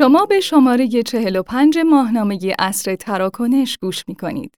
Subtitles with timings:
[0.00, 4.54] شما به شماره 45 ماهنامه اصر تراکنش گوش می کنید.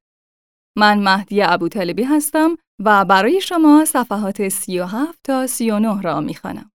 [0.78, 6.70] من مهدی ابوطالبی هستم و برای شما صفحات 37 تا 39 را می خانم.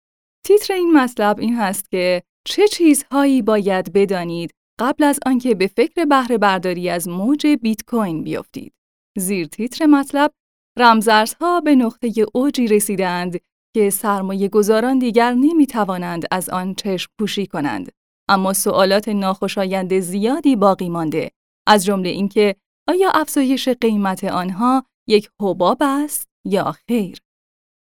[0.46, 6.06] تیتر این مطلب این هست که چه چیزهایی باید بدانید قبل از آنکه به فکر
[6.06, 8.74] بهره برداری از موج بیت کوین بیفتید.
[9.18, 10.32] زیر تیتر مطلب
[10.78, 13.40] رمزارزها به نقطه اوجی رسیدند
[13.76, 17.92] که سرمایه گذاران دیگر نمی توانند از آن چشم پوشی کنند.
[18.30, 21.32] اما سوالات ناخوشایند زیادی باقی مانده.
[21.68, 22.56] از جمله اینکه
[22.88, 27.18] آیا افزایش قیمت آنها یک حباب است یا خیر؟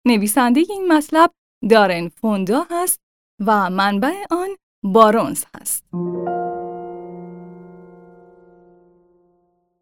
[0.08, 1.32] نویسنده این مطلب
[1.70, 3.02] دارن فوندا هست
[3.46, 4.50] و منبع آن
[4.84, 5.84] بارونز هست.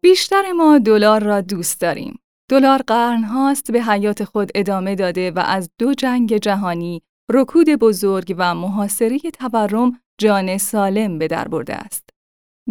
[0.02, 2.18] بیشتر ما دلار را دوست داریم.
[2.50, 8.34] دلار قرن هاست به حیات خود ادامه داده و از دو جنگ جهانی رکود بزرگ
[8.38, 12.08] و محاصره تورم جان سالم به در برده است.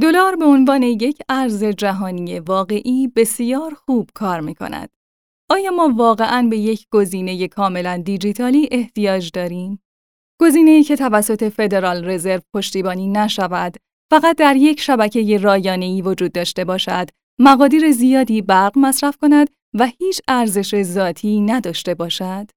[0.01, 4.89] دلار به عنوان یک ارز جهانی واقعی بسیار خوب کار می کند.
[5.49, 9.83] آیا ما واقعاً به یک گزینه کاملا دیجیتالی احتیاج داریم؟
[10.41, 13.77] گزینه‌ای که توسط فدرال رزرو پشتیبانی نشود،
[14.11, 20.21] فقط در یک شبکه رایانه‌ای وجود داشته باشد، مقادیر زیادی برق مصرف کند و هیچ
[20.27, 22.51] ارزش ذاتی نداشته باشد؟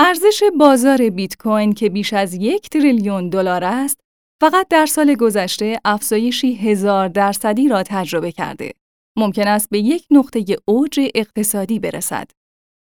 [0.00, 4.00] ارزش بازار بیت کوین که بیش از یک تریلیون دلار است،
[4.40, 8.72] فقط در سال گذشته افزایشی هزار درصدی را تجربه کرده.
[9.18, 12.30] ممکن است به یک نقطه اوج اقتصادی برسد.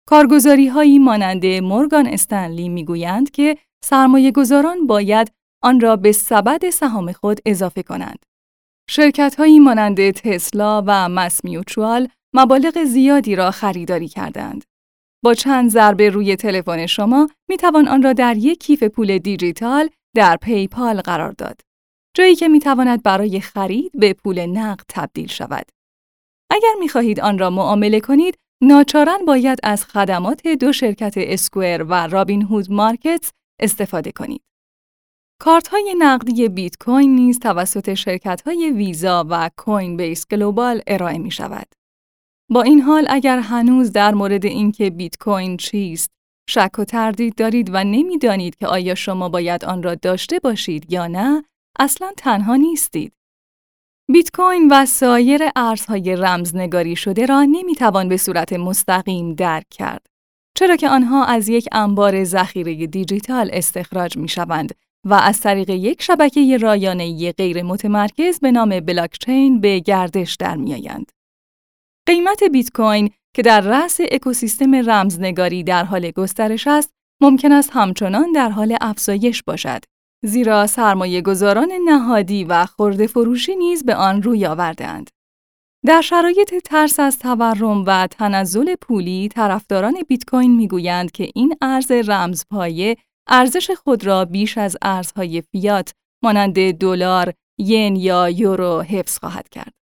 [0.07, 5.31] کارگزاری هایی مانند مورگان استنلی می‌گویند که سرمایه گذاران باید
[5.63, 8.25] آن را به سبد سهام خود اضافه کنند.
[8.89, 14.63] شرکت هایی مانند تسلا و مس میوچوال مبالغ زیادی را خریداری کردند.
[15.23, 19.89] با چند ضربه روی تلفن شما می توان آن را در یک کیف پول دیجیتال
[20.15, 21.61] در پیپال قرار داد.
[22.17, 25.65] جایی که می تواند برای خرید به پول نقد تبدیل شود.
[26.51, 32.07] اگر می خواهید آن را معامله کنید، ناچارن باید از خدمات دو شرکت اسکوئر و
[32.07, 34.41] رابین هود مارکتس استفاده کنید.
[35.41, 41.17] کارت های نقدی بیت کوین نیز توسط شرکت های ویزا و کوین بیس گلوبال ارائه
[41.17, 41.78] می شود.
[42.51, 46.11] با این حال اگر هنوز در مورد اینکه بیت کوین چیست
[46.49, 51.07] شک و تردید دارید و نمی‌دانید که آیا شما باید آن را داشته باشید یا
[51.07, 51.43] نه،
[51.79, 53.13] اصلا تنها نیستید.
[54.11, 60.05] بیت کوین و سایر ارزهای رمزنگاری شده را نمی‌توان به صورت مستقیم درک کرد.
[60.57, 66.01] چرا که آنها از یک انبار ذخیره دیجیتال استخراج می شوند و از طریق یک
[66.01, 71.11] شبکه رایانه‌ای غیر متمرکز به نام بلاکچین به گردش در می آیند.
[72.09, 78.31] قیمت بیت کوین که در رأس اکوسیستم رمزنگاری در حال گسترش است، ممکن است همچنان
[78.31, 79.83] در حال افزایش باشد.
[80.25, 85.09] زیرا سرمایه گذاران نهادی و خورده فروشی نیز به آن روی آوردهاند.
[85.85, 91.91] در شرایط ترس از تورم و تنزل پولی، طرفداران بیت کوین می‌گویند که این ارز
[91.91, 92.97] رمزپایه
[93.27, 95.93] ارزش خود را بیش از ارزهای فیات
[96.23, 99.78] مانند دلار، ین یا یورو حفظ خواهد کرد.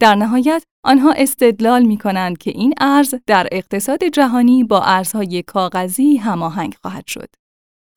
[0.00, 6.16] در نهایت آنها استدلال می کنند که این ارز در اقتصاد جهانی با ارزهای کاغذی
[6.16, 7.28] هماهنگ خواهد شد.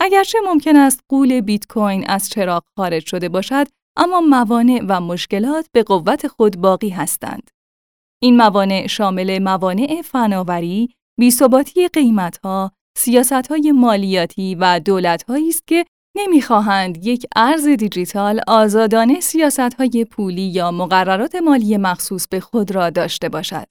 [0.02, 5.68] اگرچه ممکن است قول بیت کوین از چراغ خارج شده باشد، اما موانع و مشکلات
[5.72, 7.50] به قوت خود باقی هستند.
[8.24, 10.90] این موانع شامل موانع فناوری،
[11.20, 15.85] بیثباتی قیمتها، سیاستهای مالیاتی و دولتهایی است که
[16.16, 23.29] نمی‌خواهند یک ارز دیجیتال آزادانه سیاستهای پولی یا مقررات مالی مخصوص به خود را داشته
[23.29, 23.66] باشد.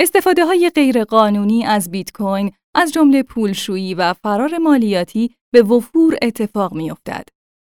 [0.00, 6.74] استفاده های غیرقانونی از بیت کوین از جمله پولشویی و فرار مالیاتی به وفور اتفاق
[6.74, 7.28] میافتد.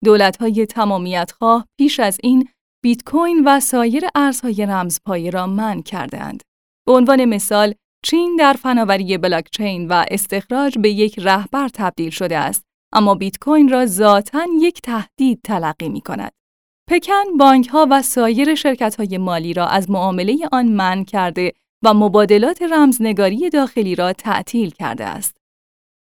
[0.05, 2.49] دولت‌های تمامیتخواه پیش از این
[2.85, 6.43] بیت کوین و سایر ارزهای رمزپایه را منع کردهاند.
[6.87, 12.70] به عنوان مثال، چین در فناوری بلاکچین و استخراج به یک رهبر تبدیل شده است
[12.93, 16.33] اما بیت کوین را ذاتا یک تهدید تلقی می کند.
[16.91, 21.53] پکن بانک ها و سایر شرکت های مالی را از معامله آن منع کرده
[21.85, 25.37] و مبادلات رمزنگاری داخلی را تعطیل کرده است.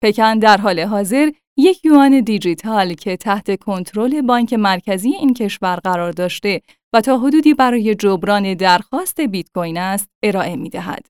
[0.02, 6.12] پکن در حال حاضر یک یوان دیجیتال که تحت کنترل بانک مرکزی این کشور قرار
[6.12, 6.60] داشته
[6.92, 11.06] و تا حدودی برای جبران درخواست بیت کوین است ارائه می دهد.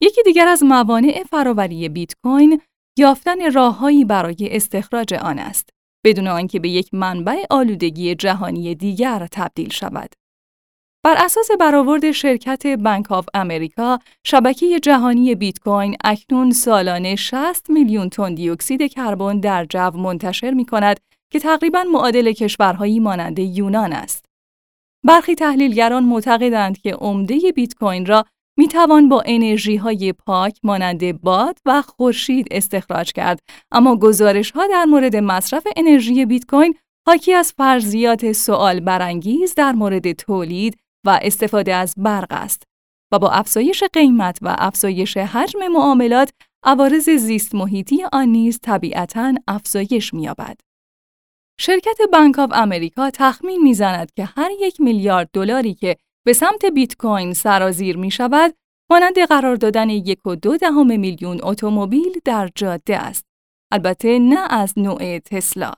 [0.00, 2.60] یکی دیگر از موانع فراروی بیت کوین
[2.98, 5.70] یافتن راههایی برای استخراج آن است
[6.04, 10.14] بدون آنکه به یک منبع آلودگی جهانی دیگر تبدیل شود.
[11.04, 18.08] بر اساس برآورد شرکت بانک آف امریکا، شبکه جهانی بیت کوین اکنون سالانه 60 میلیون
[18.08, 21.00] تن دی اکسید کربن در جو منتشر می کند
[21.32, 24.24] که تقریبا معادل کشورهایی مانند یونان است.
[25.04, 28.24] برخی تحلیلگران معتقدند که عمده بیت کوین را
[28.58, 33.40] می توان با انرژی های پاک مانند باد و خورشید استخراج کرد
[33.72, 36.74] اما گزارش ها در مورد مصرف انرژی بیت کوین
[37.06, 40.76] حاکی از فرضیات سوال برانگیز در مورد تولید
[41.06, 42.62] و استفاده از برق است
[43.12, 46.30] و با افزایش قیمت و افزایش حجم معاملات
[46.64, 50.60] عوارض زیست محیطی آن نیز طبیعتاً افزایش می‌یابد.
[51.60, 55.96] شرکت بانک آف امریکا تخمین می‌زند که هر یک میلیارد دلاری که
[56.28, 58.54] به سمت بیت کوین سرازیر می شود،
[58.90, 63.26] مانند قرار دادن یک و دو دهم میلیون اتومبیل در جاده است.
[63.72, 65.72] البته نه از نوع تسلا.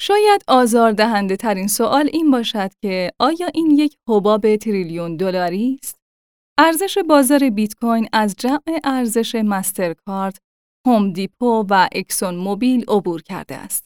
[0.00, 5.98] شاید آزاردهنده ترین سوال این باشد که آیا این یک حباب تریلیون دلاری است؟
[6.58, 10.38] ارزش بازار بیت کوین از جمع ارزش مسترکارد،
[10.86, 13.84] هوم دیپو و اکسون موبیل عبور کرده است.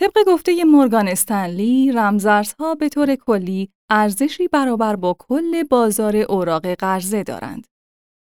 [0.00, 7.22] طبق گفته مورگان استنلی، رمزارزها به طور کلی ارزشی برابر با کل بازار اوراق قرضه
[7.22, 7.66] دارند.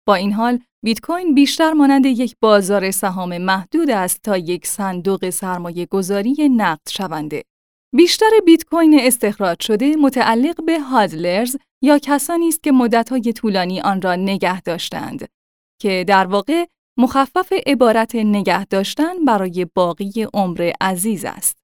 [0.07, 5.29] با این حال، بیت کوین بیشتر مانند یک بازار سهام محدود است تا یک صندوق
[5.29, 7.43] سرمایه گذاری نقد شونده.
[7.95, 14.01] بیشتر بیت کوین استخراج شده متعلق به هادلرز یا کسانی است که مدت‌های طولانی آن
[14.01, 15.27] را نگه داشتند
[15.81, 16.65] که در واقع
[16.97, 21.57] مخفف عبارت نگه داشتن برای باقی عمر عزیز است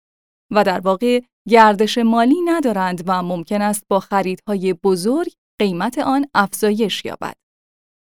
[0.51, 7.05] و در واقع گردش مالی ندارند و ممکن است با خریدهای بزرگ قیمت آن افزایش
[7.05, 7.35] یابد.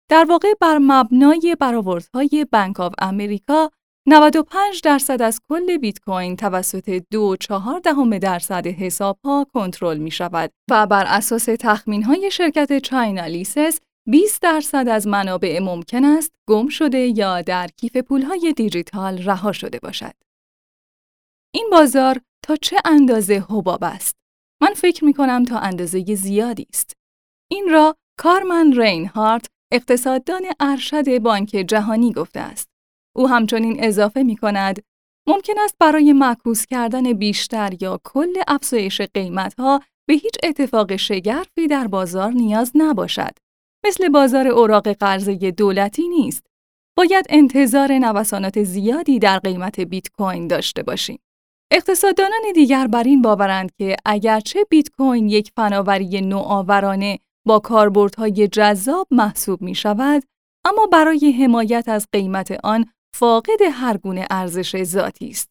[0.10, 3.72] در واقع بر مبنای برآوردهای بانک آف امریکا
[4.07, 10.88] 95 درصد از کل بیت کوین توسط 2.4 دهم درصد حسابها کنترل می شود و
[10.88, 17.18] بر اساس تخمین های شرکت چاینا لیسس 20 درصد از منابع ممکن است گم شده
[17.18, 20.13] یا در کیف پولهای دیجیتال رها شده باشد.
[21.54, 24.15] این بازار تا چه اندازه حباب است؟
[24.62, 26.94] من فکر می کنم تا اندازه زیادی است.
[27.51, 32.69] این را کارمن رینهارت اقتصاددان ارشد بانک جهانی گفته است.
[33.15, 34.83] او همچنین اضافه می کند
[35.27, 41.88] ممکن است برای معکوس کردن بیشتر یا کل افزایش قیمتها به هیچ اتفاق شگرفی در
[41.88, 43.38] بازار نیاز نباشد.
[43.86, 46.45] مثل بازار اوراق قرضه دولتی نیست.
[46.98, 51.19] باید انتظار نوسانات زیادی در قیمت بیت کوین داشته باشیم.
[51.71, 59.07] اقتصاددانان دیگر بر این باورند که اگرچه بیت کوین یک فناوری نوآورانه با کاربردهای جذاب
[59.12, 60.23] محسوب می شود،
[60.65, 62.85] اما برای حمایت از قیمت آن
[63.15, 65.50] فاقد هر گونه ارزش ذاتی است.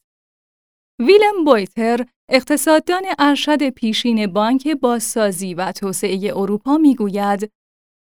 [0.98, 7.52] ویلم بویتر، اقتصاددان ارشد پیشین بانک بازسازی و توسعه اروپا می‌گوید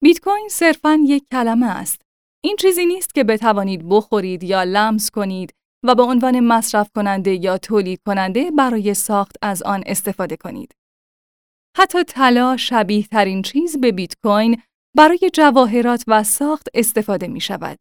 [0.04, 2.02] بیت کوین صرفاً یک کلمه است.
[2.44, 5.54] این چیزی نیست که بتوانید بخورید یا لمس کنید
[5.88, 10.76] و به عنوان مصرف کننده یا تولید کننده برای ساخت از آن استفاده کنید.
[11.78, 14.62] حتی طلا شبیه ترین چیز به بیت کوین
[14.96, 17.78] برای جواهرات و ساخت استفاده می شود.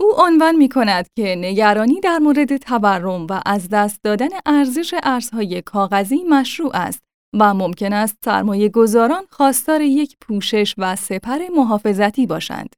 [0.00, 5.62] او عنوان می کند که نگرانی در مورد تورم و از دست دادن ارزش ارزهای
[5.62, 7.02] کاغذی مشروع است
[7.38, 12.76] و ممکن است سرمایه گذاران خواستار یک پوشش و سپر محافظتی باشند.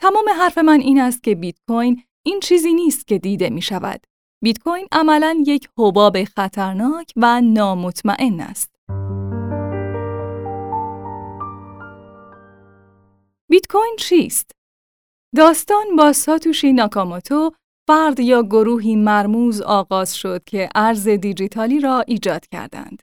[0.00, 4.00] تمام حرف من این است که بیت کوین این چیزی نیست که دیده می شود.
[4.42, 8.70] بیت کوین عملاً یک حباب خطرناک و نامطمئن است.
[13.50, 14.50] بیت کوین چیست؟
[15.36, 17.50] داستان با ساتوشی ناکاموتو
[17.88, 23.02] فرد یا گروهی مرموز آغاز شد که ارز دیجیتالی را ایجاد کردند.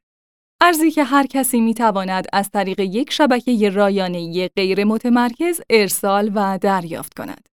[0.62, 6.60] ارزی که هر کسی می تواند از طریق یک شبکه رایانه‌ای غیر متمرکز ارسال و
[6.62, 7.50] دریافت کند.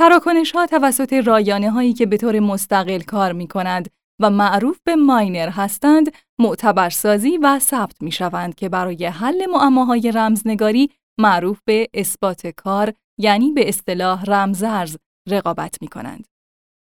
[0.00, 3.90] تراکنش ها توسط رایانه هایی که به طور مستقل کار می کنند
[4.20, 10.90] و معروف به ماینر هستند، معتبرسازی و ثبت می شوند که برای حل معماهای رمزنگاری
[11.18, 14.96] معروف به اثبات کار یعنی به اصطلاح رمزرز
[15.28, 16.26] رقابت می کنند.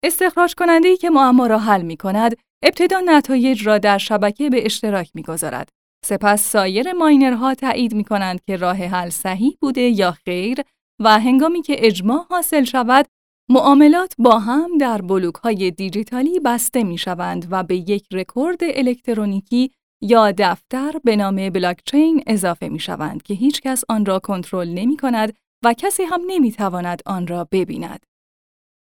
[0.04, 4.66] استخراج کننده ای که معما را حل می کند، ابتدا نتایج را در شبکه به
[4.66, 5.68] اشتراک می گذارد.
[6.04, 10.58] سپس سایر ماینرها تایید می کنند که راه حل صحیح بوده یا خیر
[11.00, 13.06] و هنگامی که اجماع حاصل شود،
[13.50, 19.70] معاملات با هم در بلوک های دیجیتالی بسته می شوند و به یک رکورد الکترونیکی
[20.02, 24.96] یا دفتر به نام بلاکچین اضافه می شوند که هیچ کس آن را کنترل نمی
[24.96, 28.06] کند و کسی هم نمی تواند آن را ببیند.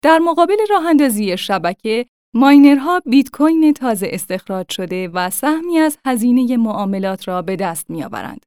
[0.04, 6.58] در مقابل راه اندازی شبکه، ماینرها بیت کوین تازه استخراج شده و سهمی از هزینه
[6.58, 8.46] معاملات را به دست می آورند.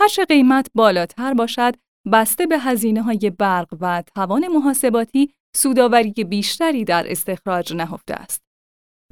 [0.00, 1.74] هرچه قیمت بالاتر باشد،
[2.12, 8.42] بسته به هزینه های برق و توان محاسباتی، سوداوری بیشتری در استخراج نهفته است.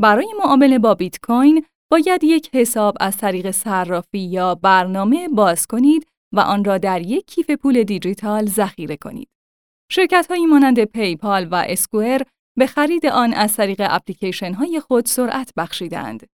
[0.00, 6.06] برای معامله با بیت کوین باید یک حساب از طریق صرافی یا برنامه باز کنید
[6.32, 9.28] و آن را در یک کیف پول دیجیتال ذخیره کنید.
[9.90, 12.22] شرکت هایی مانند پیپال و اسکوئر
[12.58, 16.26] به خرید آن از طریق اپلیکیشن های خود سرعت بخشیدند.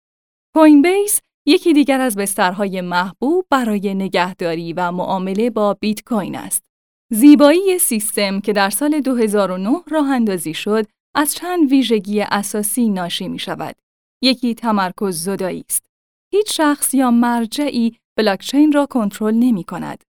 [0.55, 6.65] کوین بیس یکی دیگر از بسترهای محبوب برای نگهداری و معامله با بیت کوین است.
[7.11, 10.85] زیبایی سیستم که در سال 2009 راه اندازی شد،
[11.15, 13.75] از چند ویژگی اساسی ناشی می شود.
[14.23, 15.85] یکی تمرکز زدایی است.
[16.33, 20.03] هیچ شخص یا مرجعی بلاکچین را کنترل نمی کند.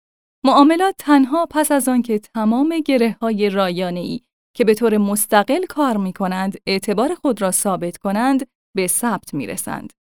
[0.45, 4.21] معاملات تنها پس از آنکه تمام گره های رایانه ای
[4.57, 9.47] که به طور مستقل کار می کنند اعتبار خود را ثابت کنند به ثبت می
[9.47, 9.93] رسند.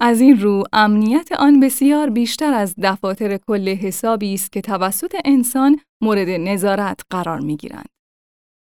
[0.00, 5.80] از این رو امنیت آن بسیار بیشتر از دفاتر کل حسابی است که توسط انسان
[6.02, 7.88] مورد نظارت قرار می گیرند.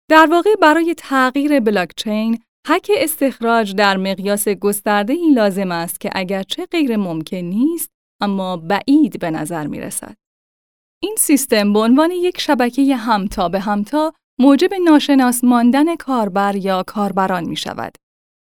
[0.10, 6.65] در واقع برای تغییر بلاکچین حک استخراج در مقیاس گسترده ای لازم است که اگرچه
[6.65, 7.89] غیر ممکن نیست
[8.22, 10.15] اما بعید به نظر می رسد.
[11.01, 17.43] این سیستم به عنوان یک شبکه همتا به همتا موجب ناشناس ماندن کاربر یا کاربران
[17.43, 17.96] می شود.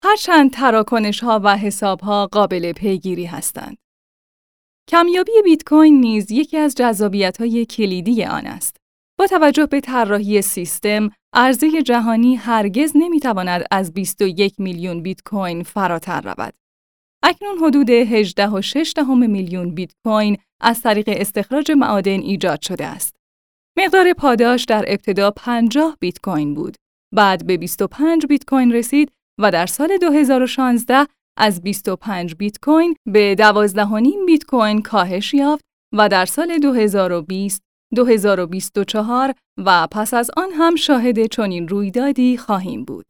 [0.08, 3.78] هرچند تراکنش ها و حساب ها قابل پیگیری هستند.
[4.90, 8.78] کمیابی بیت کوین نیز یکی از جذابیت های کلیدی آن است.
[9.20, 16.22] با توجه به طراحی سیستم، عرضه جهانی هرگز نمی‌تواند از 21 میلیون بیت کوین فراتر
[16.22, 16.54] رود.
[17.24, 23.16] اکنون حدود 18.6 میلیون بیت کوین از طریق استخراج معادن ایجاد شده است.
[23.78, 26.76] مقدار پاداش در ابتدا 50 بیت کوین بود.
[27.16, 33.36] بعد به 25 بیت کوین رسید و در سال 2016 از 25 بیت کوین به
[33.40, 37.62] 12.5 بیت کوین کاهش یافت و در سال 2020
[37.96, 43.06] 2024 و پس از آن هم شاهد چنین رویدادی خواهیم بود.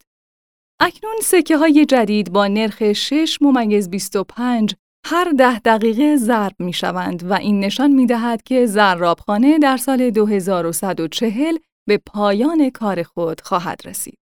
[0.80, 4.74] اکنون سکه های جدید با نرخ 6 ممیز 25
[5.06, 10.10] هر ده دقیقه ضرب می شوند و این نشان می دهد که زرابخانه در سال
[10.10, 11.56] 2140
[11.88, 14.18] به پایان کار خود خواهد رسید.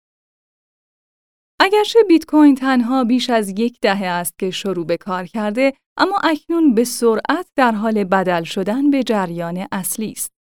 [1.64, 6.18] اگرچه بیت کوین تنها بیش از یک دهه است که شروع به کار کرده، اما
[6.24, 10.32] اکنون به سرعت در حال بدل شدن به جریان اصلی است.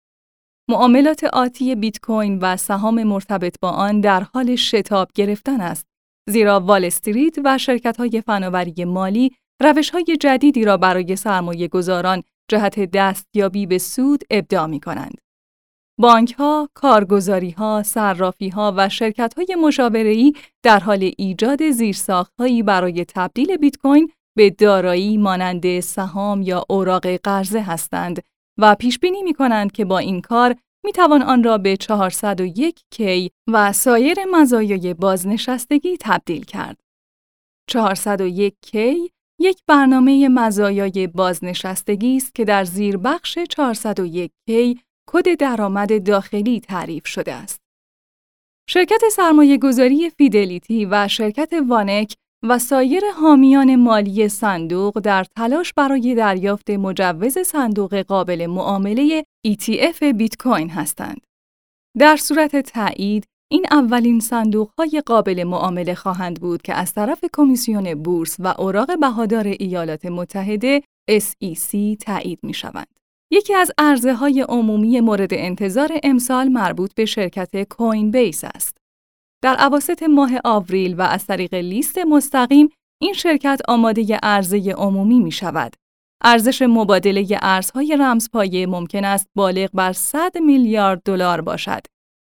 [0.69, 5.85] معاملات آتی بیت کوین و سهام مرتبط با آن در حال شتاب گرفتن است
[6.29, 7.59] زیرا وال استریت و
[7.99, 14.79] های فناوری مالی روش‌های جدیدی را برای سرمایه گذاران جهت دستیابی به سود ابداع می
[14.79, 15.21] کنند.
[15.99, 20.31] بانک ها، کارگزاری ها، صرافی ها و شرکت های مشاوره
[20.63, 27.07] در حال ایجاد زیرساخت هایی برای تبدیل بیت کوین به دارایی مانند سهام یا اوراق
[27.07, 28.23] قرضه هستند
[28.59, 32.79] و پیش بینی می کنند که با این کار می توان آن را به 401
[32.91, 36.79] k و سایر مزایای بازنشستگی تبدیل کرد.
[37.69, 44.79] 401 k یک برنامه مزایای بازنشستگی است که در زیر بخش 401 k
[45.13, 47.61] کد درآمد داخلی تعریف شده است.
[48.69, 52.13] شرکت سرمایه گذاری فیدلیتی و شرکت وانک
[52.43, 60.37] و سایر حامیان مالی صندوق در تلاش برای دریافت مجوز صندوق قابل معامله ETF بیت
[60.37, 61.21] کوین هستند.
[61.97, 68.03] در صورت تایید، این اولین صندوق های قابل معامله خواهند بود که از طرف کمیسیون
[68.03, 73.00] بورس و اوراق بهادار ایالات متحده SEC تایید می شوند.
[73.33, 78.77] یکی از عرضه های عمومی مورد انتظار امسال مربوط به شرکت کوین بیس است.
[79.43, 82.69] در عواسط ماه آوریل و از طریق لیست مستقیم
[83.01, 85.73] این شرکت آماده عرضه عمومی می شود.
[86.23, 91.81] ارزش مبادله ارزهای رمزپایه ممکن است بالغ بر 100 میلیارد دلار باشد.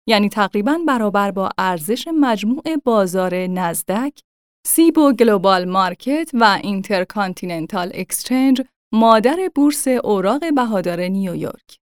[0.08, 4.20] یعنی تقریباً برابر با ارزش مجموع بازار نزدک،
[4.68, 8.62] سیبو گلوبال مارکت و اینترکانتیننتال اکسچنج
[8.96, 11.80] مادر بورس اوراق بهادار نیویورک.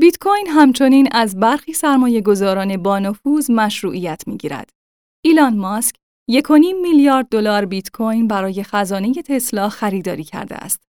[0.00, 4.70] بیت کوین همچنین از برخی سرمایه گذاران بانفوذ مشروعیت می گیرد.
[5.24, 5.94] ایلان ماسک
[6.28, 10.82] یک میلیارد دلار بیت کوین برای خزانه تسلا خریداری کرده است.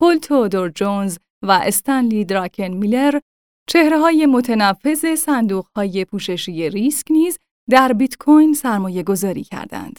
[0.00, 3.20] پول تودور جونز و استنلی دراکن میلر
[3.68, 7.38] چهره های متنفذ صندوق های پوششی ریسک نیز
[7.70, 9.98] در بیت کوین سرمایه گذاری کردند.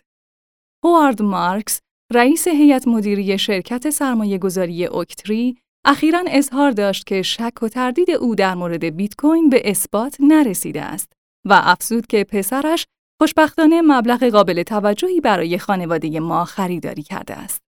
[0.84, 1.82] هوارد مارکس
[2.14, 8.36] رئیس هیئت مدیری شرکت سرمایه گذاری اوکتری اخیرا اظهار داشت که شک و تردید او
[8.36, 11.14] در مورد بیت کوین به اثبات نرسیده است
[11.48, 12.86] و افزود که پسرش
[13.22, 17.62] خوشبختانه مبلغ قابل توجهی برای خانواده ما خریداری کرده است.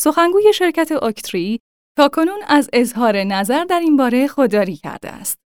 [0.00, 1.60] سخنگوی شرکت اوکتری
[1.98, 5.38] تاکنون از اظهار نظر در این باره خودداری کرده است.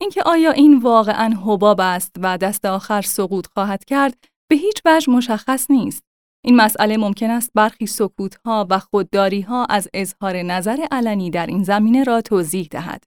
[0.00, 5.12] اینکه آیا این واقعا حباب است و دست آخر سقوط خواهد کرد به هیچ وجه
[5.12, 6.02] مشخص نیست
[6.44, 12.04] این مسئله ممکن است برخی سکوتها و خودداریها از اظهار نظر علنی در این زمینه
[12.04, 13.04] را توضیح دهد.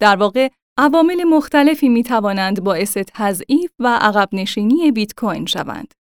[0.00, 5.94] در واقع عوامل مختلفی می توانند باعث تضعیف و عقب نشینی بیت کوین شوند.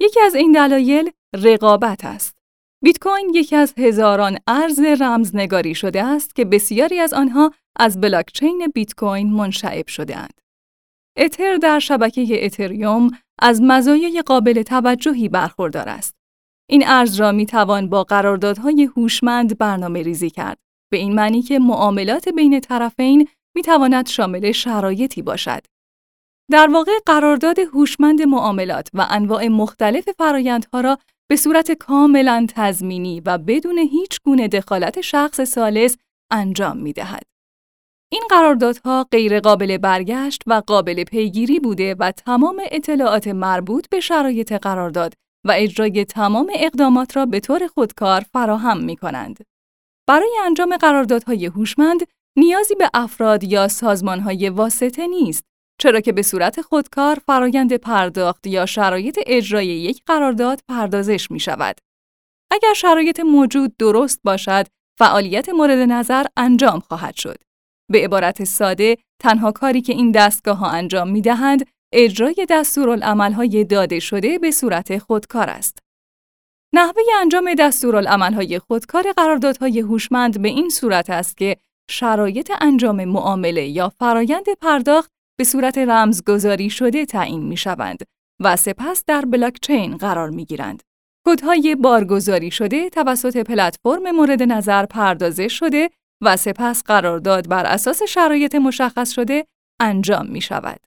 [0.00, 2.36] یکی از این دلایل رقابت است.
[2.82, 8.66] بیت کوین یکی از هزاران ارز رمزنگاری شده است که بسیاری از آنها از بلاکچین
[8.74, 10.43] بیت کوین منشعب شدهاند.
[11.16, 16.14] اتر در شبکه اتریوم از مزایای قابل توجهی برخوردار است.
[16.70, 20.58] این ارز را می توان با قراردادهای هوشمند برنامه ریزی کرد.
[20.92, 25.66] به این معنی که معاملات بین طرفین می تواند شامل شرایطی باشد.
[26.50, 33.38] در واقع قرارداد هوشمند معاملات و انواع مختلف فرایندها را به صورت کاملا تضمینی و
[33.38, 35.96] بدون هیچ گونه دخالت شخص سالس
[36.30, 37.22] انجام می دهد.
[38.14, 45.14] این قراردادها غیرقابل برگشت و قابل پیگیری بوده و تمام اطلاعات مربوط به شرایط قرارداد
[45.46, 49.44] و اجرای تمام اقدامات را به طور خودکار فراهم می کنند.
[50.08, 52.00] برای انجام قراردادهای هوشمند
[52.36, 55.44] نیازی به افراد یا سازمانهای واسطه نیست
[55.80, 61.78] چرا که به صورت خودکار فرایند پرداخت یا شرایط اجرای یک قرارداد پردازش می شود.
[62.50, 64.66] اگر شرایط موجود درست باشد،
[64.98, 67.36] فعالیت مورد نظر انجام خواهد شد.
[67.94, 74.00] به عبارت ساده، تنها کاری که این دستگاه ها انجام می دهند، اجرای دستورالعملهای داده
[74.00, 75.78] شده به صورت خودکار است.
[76.72, 81.56] نحوه انجام دستورالعملهای خودکار قراردادهای هوشمند به این صورت است که
[81.90, 88.04] شرایط انجام معامله یا فرایند پرداخت به صورت رمزگذاری شده تعیین می شوند
[88.40, 90.82] و سپس در بلاکچین قرار می گیرند.
[91.26, 95.90] کدهای بارگذاری شده توسط پلتفرم مورد نظر پردازش شده
[96.22, 99.46] و سپس قرارداد بر اساس شرایط مشخص شده
[99.80, 100.80] انجام می شود.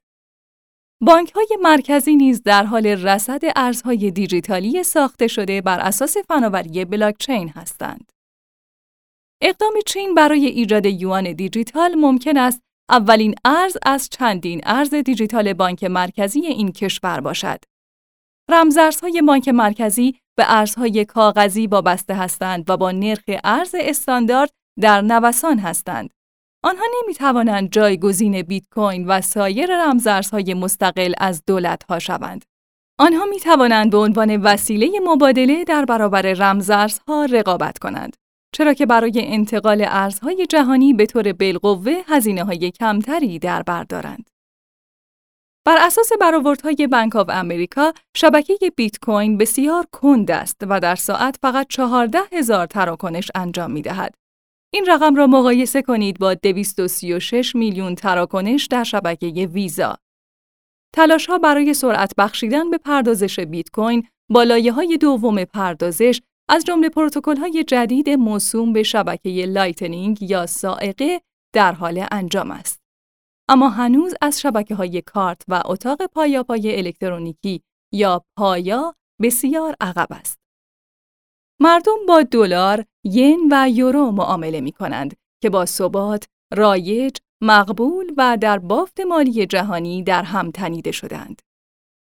[1.02, 7.48] بانک های مرکزی نیز در حال رصد ارزهای دیجیتالی ساخته شده بر اساس فناوری بلاکچین
[7.48, 8.12] هستند.
[9.42, 15.84] اقدام چین برای ایجاد یوان دیجیتال ممکن است اولین ارز از چندین ارز دیجیتال بانک
[15.84, 17.58] مرکزی این کشور باشد.
[18.50, 24.50] رمزارزهای بانک مرکزی به ارزهای کاغذی وابسته هستند و با نرخ ارز استاندارد
[24.80, 26.10] در نوسان هستند.
[26.64, 32.44] آنها نمی توانند جایگزین بیت کوین و سایر رمزارزهای مستقل از دولتها شوند.
[32.98, 38.16] آنها می توانند به عنوان وسیله مبادله در برابر رمزارزها رقابت کنند.
[38.52, 44.30] چرا که برای انتقال ارزهای جهانی به طور بالقوه هزینه های کمتری در بر دارند.
[45.66, 51.38] بر اساس برآوردهای بانک آف امریکا، شبکه بیت کوین بسیار کند است و در ساعت
[51.42, 54.14] فقط 14 هزار تراکنش انجام می دهد.
[54.72, 59.96] این رقم را مقایسه کنید با 236 میلیون تراکنش در شبکه ویزا.
[60.94, 66.64] تلاش ها برای سرعت بخشیدن به پردازش بیت کوین با لایه های دوم پردازش از
[66.64, 66.90] جمله
[67.40, 71.20] های جدید موسوم به شبکه Lightning یا صاعقه
[71.54, 72.80] در حال انجام است.
[73.48, 80.38] اما هنوز از شبکه های کارت و اتاق پایاپای الکترونیکی یا پایا بسیار عقب است.
[81.60, 88.38] مردم با دلار، ین و یورو معامله می کنند که با ثبات، رایج، مقبول و
[88.40, 91.42] در بافت مالی جهانی در هم تنیده شدند.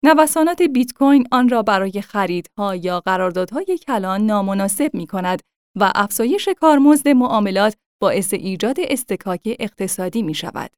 [0.04, 5.42] نوسانات بیت کوین آن را برای خریدها یا قراردادهای کلان نامناسب می کند
[5.80, 10.72] و افزایش کارمزد معاملات باعث ایجاد استکاک اقتصادی می شود.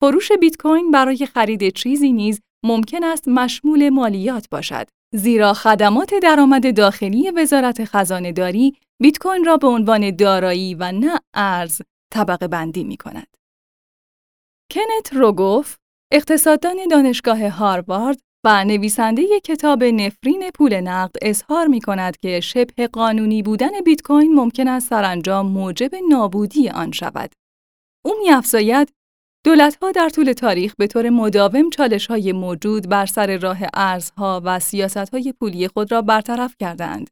[0.00, 6.76] فروش بیت کوین برای خرید چیزی نیز ممکن است مشمول مالیات باشد زیرا خدمات درآمد
[6.76, 11.80] داخلی وزارت خزانه داری بیت کوین را به عنوان دارایی و نه ارز
[12.12, 13.36] طبقه بندی می کند.
[14.72, 15.76] کنت روگوف
[16.12, 23.42] اقتصاددان دانشگاه هاروارد و نویسنده کتاب نفرین پول نقد اظهار می کند که شبه قانونی
[23.42, 27.32] بودن بیت کوین ممکن است سرانجام موجب نابودی آن شود.
[28.04, 28.92] او افزاید
[29.44, 35.34] دولت‌ها در طول تاریخ به طور مداوم چالش‌های موجود بر سر راه ارزها و سیاست‌های
[35.40, 37.10] پولی خود را برطرف کردند.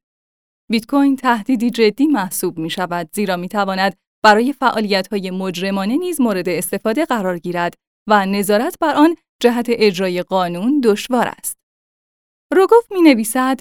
[0.71, 6.49] بیت کوین تهدیدی جدی محسوب می شود زیرا می تواند برای فعالیت‌های مجرمانه نیز مورد
[6.49, 7.75] استفاده قرار گیرد
[8.09, 11.59] و نظارت بر آن جهت اجرای قانون دشوار است.
[12.53, 13.61] روگوف می نویسد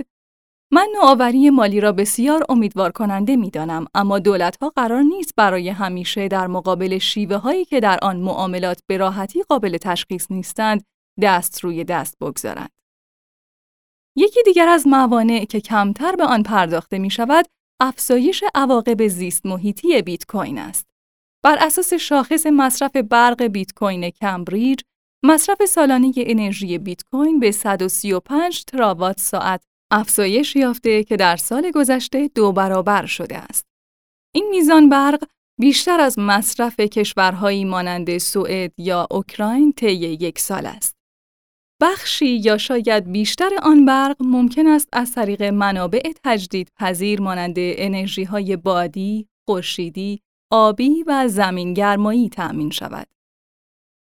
[0.73, 5.69] من نوآوری مالی را بسیار امیدوار کننده می دانم اما دولت ها قرار نیست برای
[5.69, 10.83] همیشه در مقابل شیوه هایی که در آن معاملات به راحتی قابل تشخیص نیستند
[11.21, 12.69] دست روی دست بگذارند.
[14.15, 17.45] یکی دیگر از موانع که کمتر به آن پرداخته می شود
[17.81, 20.85] افزایش عواقب زیست محیطی بیت کوین است.
[21.43, 24.79] بر اساس شاخص مصرف برق بیت کوین کمبریج،
[25.23, 32.27] مصرف سالانه انرژی بیت کوین به 135 تراوات ساعت افزایش یافته که در سال گذشته
[32.35, 33.65] دو برابر شده است.
[34.35, 35.23] این میزان برق
[35.59, 41.00] بیشتر از مصرف کشورهایی مانند سوئد یا اوکراین طی یک سال است.
[41.81, 48.23] بخشی یا شاید بیشتر آن برق ممکن است از طریق منابع تجدید پذیر مانند انرژی
[48.23, 53.07] های بادی، خورشیدی، آبی و زمینگرمایی تأمین شود.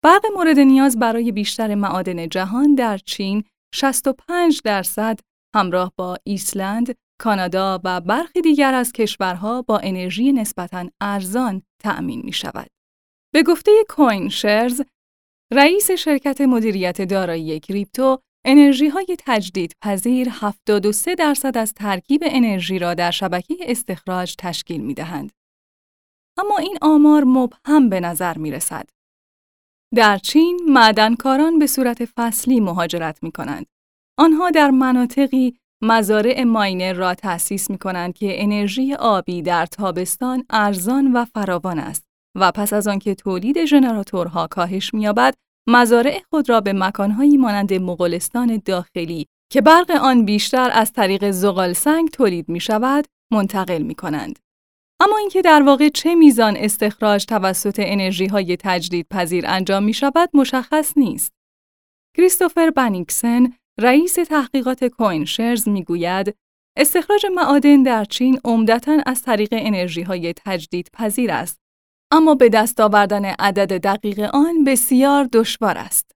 [0.04, 5.20] برق مورد نیاز برای بیشتر معادن جهان در چین 65 درصد
[5.54, 12.32] همراه با ایسلند، کانادا و برخی دیگر از کشورها با انرژی نسبتاً ارزان تأمین می
[12.32, 12.66] شود.
[13.34, 14.82] به گفته کوین شرز،
[15.52, 22.94] رئیس شرکت مدیریت دارایی کریپتو، انرژی های تجدید پذیر 73 درصد از ترکیب انرژی را
[22.94, 25.32] در شبکه استخراج تشکیل می دهند.
[26.38, 28.88] اما این آمار مبهم به نظر می رسد.
[29.94, 33.66] در چین، معدنکاران به صورت فصلی مهاجرت می کنند.
[34.18, 41.12] آنها در مناطقی مزارع ماینر را تأسیس می کنند که انرژی آبی در تابستان ارزان
[41.12, 45.34] و فراوان است و پس از آنکه تولید ژنراتورها کاهش می‌یابد،
[45.68, 51.72] مزارع خود را به مکانهایی مانند مغولستان داخلی که برق آن بیشتر از طریق زغال
[51.72, 54.38] سنگ تولید می شود، منتقل می کنند.
[55.00, 60.30] اما اینکه در واقع چه میزان استخراج توسط انرژی های تجدید پذیر انجام می شود
[60.34, 61.32] مشخص نیست.
[62.16, 66.36] کریستوفر بنیکسن رئیس تحقیقات کوین شرز می‌گوید
[66.76, 71.59] استخراج معادن در چین عمدتا از طریق انرژی های تجدید پذیر است
[72.12, 76.10] اما به دست آوردن عدد دقیق آن بسیار دشوار است.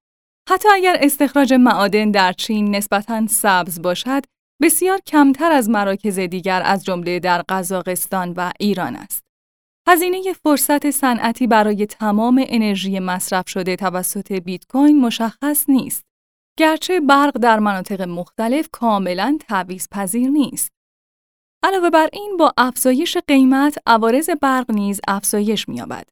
[0.49, 4.25] حتی اگر استخراج معادن در چین نسبتاً سبز باشد،
[4.63, 9.23] بسیار کمتر از مراکز دیگر از جمله در قزاقستان و ایران است.
[9.89, 16.05] هزینه فرصت صنعتی برای تمام انرژی مصرف شده توسط بیت کوین مشخص نیست.
[16.59, 20.74] گرچه برق در مناطق مختلف کاملا تعویض پذیر نیست.
[21.65, 26.09] علاوه بر این با افزایش قیمت عوارض برق نیز افزایش می‌یابد.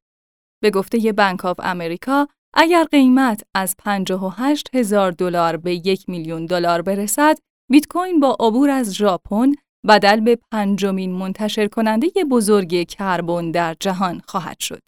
[0.63, 6.83] به گفته بانک آف امریکا اگر قیمت از 58 هزار دلار به یک میلیون دلار
[6.83, 7.39] برسد،
[7.71, 9.53] بیت کوین با عبور از ژاپن
[9.89, 14.81] بدل به پنجمین منتشر کننده بزرگ کربن در جهان خواهد شد.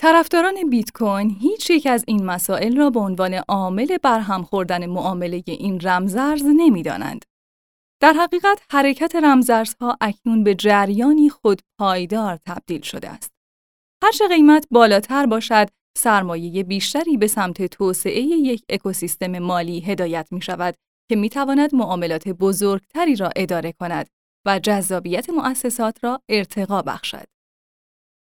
[0.00, 5.42] طرفداران بیت کوین هیچ یک از این مسائل را به عنوان عامل برهم خوردن معامله
[5.46, 7.24] این رمزارز نمی‌دانند.
[8.00, 13.32] در حقیقت حرکت رمزارزها اکنون به جریانی خود پایدار تبدیل شده است.
[14.02, 20.74] هرچه قیمت بالاتر باشد، سرمایه بیشتری به سمت توسعه یک اکوسیستم مالی هدایت می شود
[21.08, 24.08] که می تواند معاملات بزرگتری را اداره کند
[24.46, 27.26] و جذابیت مؤسسات را ارتقا بخشد.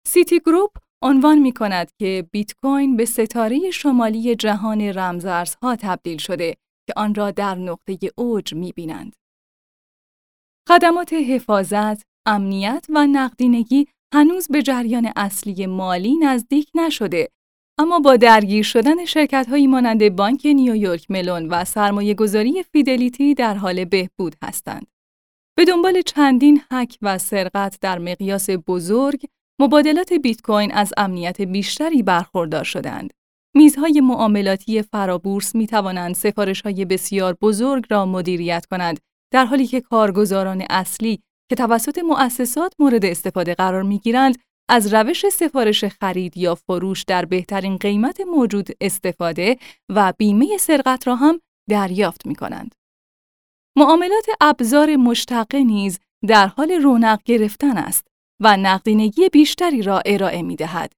[0.07, 6.55] سیتی گروپ عنوان می کند که بیت کوین به ستاره شمالی جهان رمزارزها تبدیل شده
[6.87, 9.15] که آن را در نقطه اوج می بینند.
[10.69, 17.29] خدمات حفاظت، امنیت و نقدینگی هنوز به جریان اصلی مالی نزدیک نشده
[17.79, 23.53] اما با درگیر شدن شرکت هایی مانند بانک نیویورک ملون و سرمایه گذاری فیدلیتی در
[23.53, 24.87] حال بهبود هستند.
[25.57, 29.25] به دنبال چندین حک و سرقت در مقیاس بزرگ،
[29.61, 33.13] مبادلات بیت کوین از امنیت بیشتری برخوردار شدند.
[33.55, 38.99] میزهای معاملاتی فرابورس می توانند سفارش های بسیار بزرگ را مدیریت کنند
[39.35, 41.19] در حالی که کارگزاران اصلی
[41.49, 44.37] که توسط مؤسسات مورد استفاده قرار می گیرند
[44.69, 49.57] از روش سفارش خرید یا فروش در بهترین قیمت موجود استفاده
[49.89, 52.75] و بیمه سرقت را هم دریافت می کنند.
[53.77, 58.07] معاملات ابزار مشتقه نیز در حال رونق گرفتن است
[58.39, 60.93] و نقدینگی بیشتری را ارائه می دهد.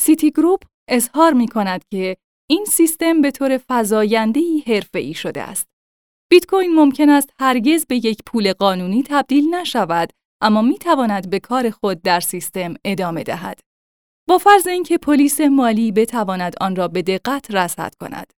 [0.00, 2.16] سیتی گروپ اظهار می کند که
[2.50, 5.75] این سیستم به طور فزاینده‌ای حرفه‌ای شده است.
[6.30, 10.12] بیت کوین ممکن است هرگز به یک پول قانونی تبدیل نشود
[10.42, 13.60] اما می تواند به کار خود در سیستم ادامه دهد.
[14.28, 18.32] با فرض اینکه پلیس مالی بتواند آن را به دقت رصد کند.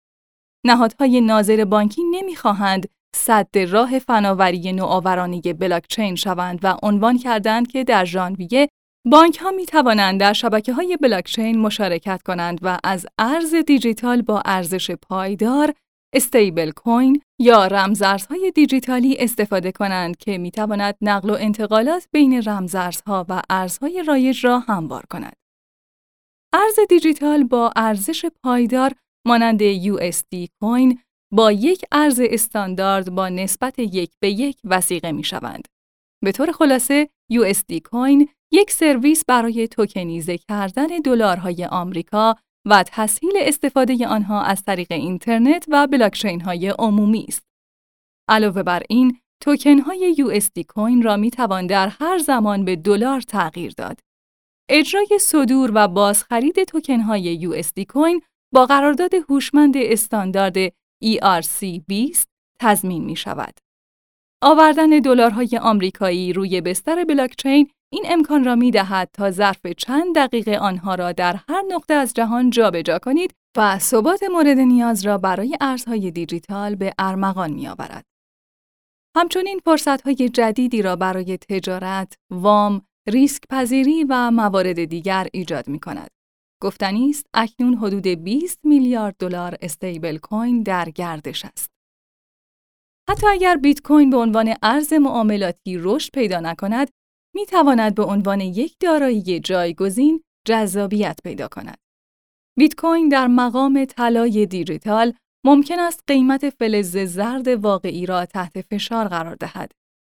[0.65, 8.05] نهادهای ناظر بانکی نمی‌خواهند صد راه فناوری نوآورانه بلاکچین شوند و عنوان کردند که در
[8.05, 8.69] ژانویه
[9.05, 14.41] بانک ها می توانند در شبکه های بلاکچین مشارکت کنند و از ارز دیجیتال با
[14.45, 15.73] ارزش پایدار
[16.17, 23.25] استیبل کوین یا رمزارزهای دیجیتالی استفاده کنند که می تواند نقل و انتقالات بین رمزارزها
[23.29, 25.35] و ارزهای رایج را هموار کند.
[26.53, 28.91] ارز دیجیتال با ارزش پایدار
[29.27, 30.99] مانند USD کوین
[31.33, 35.67] با یک ارز استاندارد با نسبت یک به یک وسیقه می شوند.
[36.23, 42.35] به طور خلاصه USD کوین یک سرویس برای توکنیزه کردن دلارهای آمریکا
[42.69, 47.47] و تسهیل استفاده آنها از طریق اینترنت و بلاکچین های عمومی است.
[48.29, 53.21] علاوه بر این، توکن های USD کوین را می توان در هر زمان به دلار
[53.21, 53.99] تغییر داد.
[54.69, 58.21] اجرای صدور و بازخرید توکن های USD کوین
[58.53, 60.67] با قرارداد هوشمند استاندارد
[61.05, 62.25] ERC20
[62.61, 63.59] تضمین می شود.
[64.41, 70.57] آوردن دلارهای آمریکایی روی بستر بلاکچین این امکان را می دهد تا ظرف چند دقیقه
[70.57, 75.57] آنها را در هر نقطه از جهان جابجا کنید و ثبات مورد نیاز را برای
[75.61, 78.05] ارزهای دیجیتال به ارمغان می آورد.
[79.17, 86.09] همچنین فرصتهای جدیدی را برای تجارت، وام، ریسک پذیری و موارد دیگر ایجاد می کند.
[86.61, 91.71] گفتنی است اکنون حدود 20 میلیارد دلار استیبل کوین در گردش است.
[93.09, 96.89] حتی اگر بیت کوین به عنوان ارز معاملاتی رشد پیدا نکند،
[97.37, 101.77] می تواند به عنوان یک دارایی جایگزین جذابیت پیدا کند.
[102.59, 105.13] بیت کوین در مقام طلای دیجیتال
[105.45, 109.71] ممکن است قیمت فلز زرد واقعی را تحت فشار قرار دهد.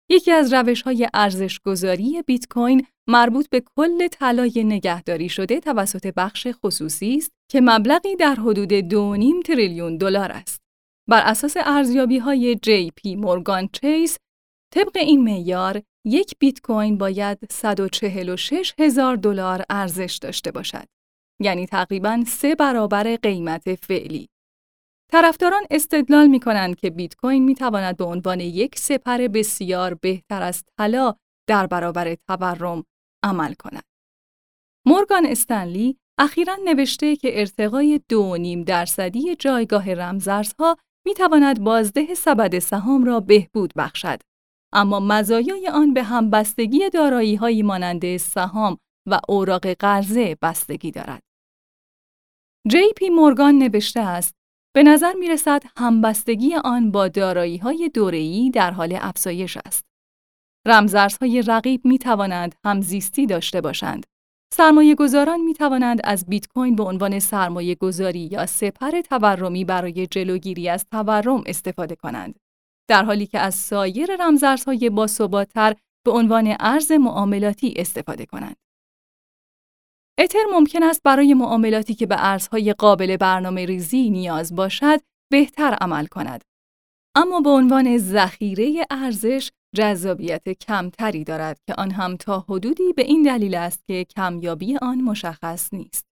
[0.10, 6.14] یکی از روش های ارزش گذاری بیت کوین مربوط به کل طلای نگهداری شده توسط
[6.18, 10.62] بخش خصوصی است که مبلغی در حدود 2.5 تریلیون دلار است.
[11.10, 14.18] بر اساس ارزیابی های جی پی مورگان چیس،
[14.74, 20.86] طبق این معیار یک بیت کوین باید 146 هزار دلار ارزش داشته باشد.
[21.42, 24.30] یعنی تقریباً سه برابر قیمت فعلی.
[25.12, 30.42] طرفداران استدلال می کنند که بیت کوین می تواند به عنوان یک سپر بسیار بهتر
[30.42, 31.16] از طلا
[31.50, 32.84] در برابر تورم
[33.24, 33.84] عمل کند.
[34.86, 42.60] مورگان استنلی اخیرا نوشته که ارتقای دو نیم درصدی جایگاه رمزارزها می تواند بازده سبد
[42.60, 44.20] سهام را بهبود بخشد.
[44.74, 48.78] اما مزایای آن به همبستگی دارایی مانند سهام
[49.08, 51.24] و اوراق قرضه بستگی دارد.
[52.68, 54.36] جی پی مورگان نوشته است
[54.76, 59.86] به نظر می رسد همبستگی آن با دارایی های دوره‌ای در حال افزایش است.
[60.68, 64.06] رمزارزهای رقیب می توانند همزیستی داشته باشند.
[64.54, 70.08] سرمایه گذاران می توانند از بیت کوین به عنوان سرمایه گذاری یا سپر تورمی برای
[70.08, 72.40] جلوگیری از تورم استفاده کنند.
[72.88, 78.56] در حالی که از سایر رمزارزهای باثباتتر به عنوان ارز معاملاتی استفاده کنند.
[80.20, 85.00] اتر ممکن است برای معاملاتی که به ارزهای قابل برنامه ریزی نیاز باشد
[85.32, 86.44] بهتر عمل کند.
[87.16, 93.22] اما به عنوان ذخیره ارزش جذابیت کمتری دارد که آن هم تا حدودی به این
[93.22, 96.06] دلیل است که کمیابی آن مشخص نیست.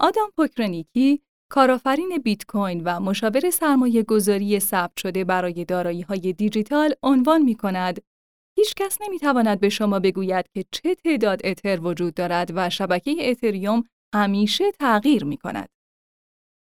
[0.00, 1.22] آدام پوکرنیکی
[1.54, 7.54] کارآفرین بیت کوین و مشاور سرمایه گذاری ثبت شده برای دارایی های دیجیتال عنوان می
[7.54, 8.02] کند
[8.58, 13.30] هیچ کس نمی تواند به شما بگوید که چه تعداد اتر وجود دارد و شبکه
[13.30, 13.82] اتریوم
[14.14, 15.68] همیشه تغییر می کند.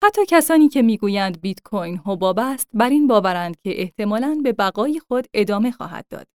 [0.04, 4.99] حتی کسانی که می‌گویند بیت کوین حباب است بر این باورند که احتمالاً به بقای
[4.99, 6.28] خود ادامه خواهد داد.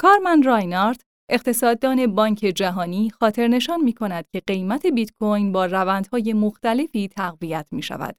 [0.00, 6.32] کارمن راینارت اقتصاددان بانک جهانی خاطر نشان می کند که قیمت بیت کوین با روندهای
[6.32, 8.16] مختلفی تقویت می شود.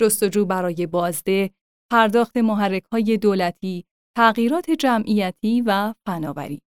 [0.00, 1.50] جستجو برای بازده،
[1.92, 3.84] پرداخت محرک های دولتی،
[4.16, 6.60] تغییرات جمعیتی و فناوری.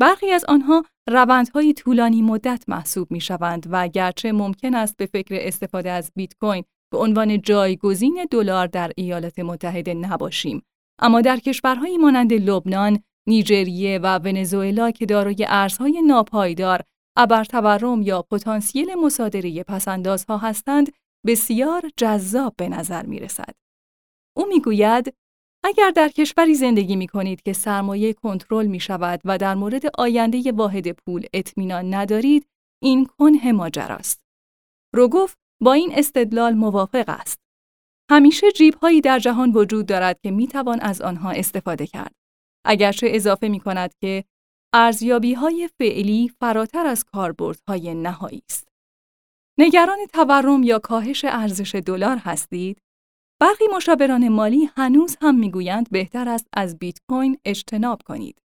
[0.00, 5.34] برخی از آنها روندهای طولانی مدت محسوب می شوند و گرچه ممکن است به فکر
[5.40, 10.62] استفاده از بیت کوین به عنوان جایگزین دلار در ایالات متحده نباشیم
[10.98, 16.82] اما در کشورهایی مانند لبنان، نیجریه و ونزوئلا که دارای ارزهای ناپایدار،
[17.16, 20.92] ابرتورم یا پتانسیل مصادره پسندازها هستند،
[21.26, 23.54] بسیار جذاب به نظر می رسد.
[24.36, 25.14] او می‌گوید
[25.64, 30.52] اگر در کشوری زندگی می کنید که سرمایه کنترل می شود و در مورد آینده
[30.52, 32.46] واحد پول اطمینان ندارید،
[32.82, 34.20] این کنه ماجراست.
[34.94, 37.40] روگوف با این استدلال موافق است.
[38.10, 42.15] همیشه جیب هایی در جهان وجود دارد که می توان از آنها استفاده کرد.
[42.66, 44.24] اگرچه اضافه می کند که
[44.74, 47.04] ارزیابی های فعلی فراتر از
[47.68, 48.68] های نهایی است.
[49.58, 52.78] نگران تورم یا کاهش ارزش دلار هستید؟
[53.40, 58.38] برخی مشاوران مالی هنوز هم می‌گویند بهتر است از بیت کوین اجتناب کنید.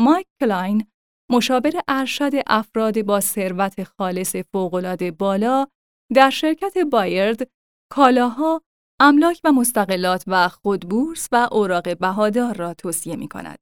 [0.00, 0.86] مایک کلاین،
[1.30, 5.66] مشاور ارشد افراد با ثروت خالص فوق‌العاده بالا
[6.14, 7.50] در شرکت بایرد،
[7.92, 8.62] کالاها،
[9.00, 13.58] املاک و مستقلات و خودبورس و اوراق بهادار را توصیه می کند.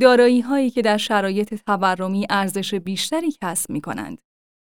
[0.00, 4.20] دارایی هایی که در شرایط تورمی ارزش بیشتری کسب می کنند.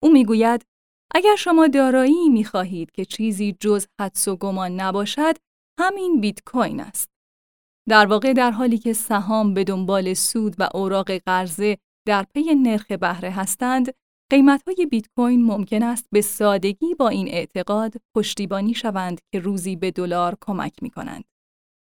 [0.02, 0.66] او می‌گوید
[1.14, 5.36] اگر شما دارایی می خواهید که چیزی جز حدس و گمان نباشد،
[5.80, 7.10] همین بیت کوین است.
[7.88, 12.92] در واقع در حالی که سهام به دنبال سود و اوراق قرضه در پی نرخ
[12.92, 13.94] بهره هستند،
[14.30, 19.90] قیمت‌های بیت کوین ممکن است به سادگی با این اعتقاد پشتیبانی شوند که روزی به
[19.90, 21.24] دلار کمک می کنند.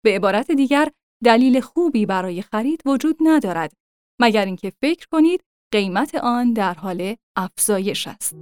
[0.05, 0.89] به عبارت دیگر،
[1.25, 3.73] دلیل خوبی برای خرید وجود ندارد
[4.21, 5.41] مگر اینکه فکر کنید
[5.73, 8.37] قیمت آن در حال افزایش است.